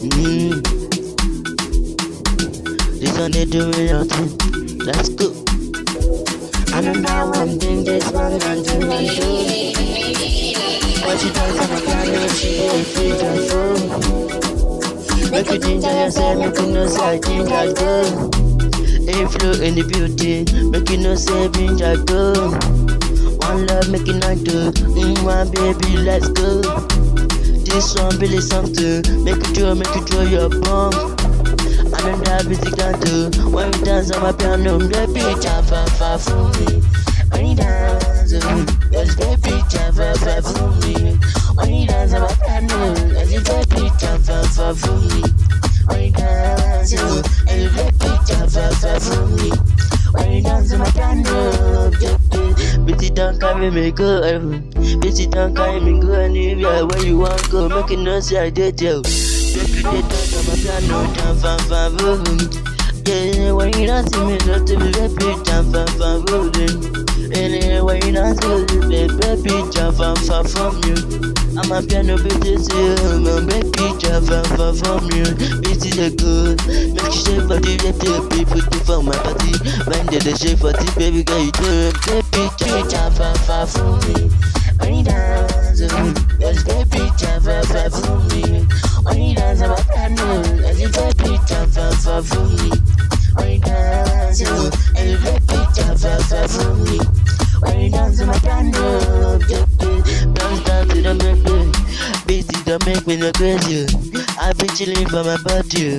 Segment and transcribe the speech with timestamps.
[0.00, 0.62] Mm.
[3.00, 4.78] This one they do real thing.
[4.78, 5.26] Let's go.
[6.72, 9.28] I know that one thing this one can do and do.
[11.04, 15.30] What you don't have a plan, no shit if you don't fool.
[15.30, 18.30] Make you think that yourself, make you know say I think I go.
[19.04, 22.52] Inflow in the beauty, make you know say binge I go.
[23.46, 24.72] One love, make you not do.
[24.72, 27.09] Mm, my baby, let's go.
[27.80, 29.24] Really something.
[29.24, 30.92] Make you draw, make you draw your bum.
[31.96, 33.30] I know that busy can do.
[33.48, 36.82] When you dance on my piano, baby, jump far far for me.
[37.32, 38.66] When you dance, oh,
[39.16, 40.29] far far for
[53.68, 54.62] me go heaven.
[54.72, 57.68] Bitch, don't carry me go anywhere where you want go.
[57.68, 59.02] Make no I did you.
[59.02, 62.48] Make you did dance on my jump far far for me.
[63.04, 65.34] Yeah, when you dance to me, just to be baby,
[65.98, 66.66] far for me.
[67.36, 71.34] And when you dance to me, baby, jump far far from you.
[71.58, 73.92] I'm a piano baby, say, my baby,
[74.24, 75.26] far far from you.
[75.60, 76.64] Bitch, is a good.
[76.66, 79.52] Make you shake for the baby, put it for my party.
[79.90, 84.30] When they shake for the baby, girl, you do baby, far far from me.
[84.78, 86.62] When dance, oh, yes,
[88.00, 88.62] from me.
[89.04, 92.70] When I'm baby, far far from me.
[93.34, 93.60] When
[96.84, 96.98] me.
[97.60, 101.14] When you dance, I'm a piano, baby, don't to the
[102.26, 102.60] baby.
[102.70, 103.84] Don't make me no crazy.
[104.40, 105.98] I've been chilling for my body.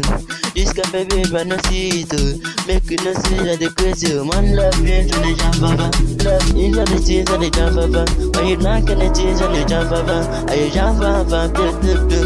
[0.53, 2.11] This can baby, but no see it.
[2.11, 2.35] oh.
[2.67, 4.19] Make you no see that the crazy.
[4.19, 5.87] One love me to the jump over.
[6.27, 8.03] Love into the things that they jump over.
[8.35, 10.27] When you knock on the things that they jump over.
[10.51, 11.47] Are you jump over?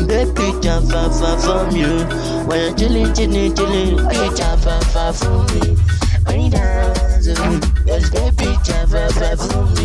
[0.09, 2.01] Baby, jump far from you.
[2.49, 3.99] When you're chilling, chilling, chilling.
[4.01, 5.77] Are you jump far from me?
[6.25, 9.84] When you dance, oh, yes, baby, jump far from me.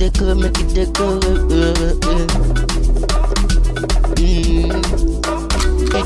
[0.00, 1.18] it a go, make it a go.
[1.18, 2.26] Uh, uh, uh.
[4.16, 4.72] Mm.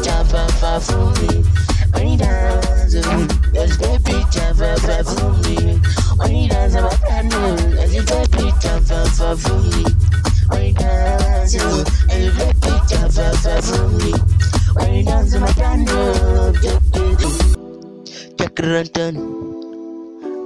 [0.04, 1.44] Jump far, far from me.
[1.92, 2.94] When you dance,
[3.52, 5.80] yes, baby, jump far, far from me.
[6.16, 9.84] When you dance, I'm a baby, jump far, far from me.
[10.48, 14.12] When you dance, you baby, jump far, far from me.
[14.74, 16.52] When you dance, I'm a piano,
[18.38, 19.14] Shakinrantan.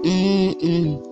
[0.05, 1.12] Mm-mm.